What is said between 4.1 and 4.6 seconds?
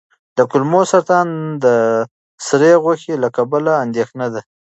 ده.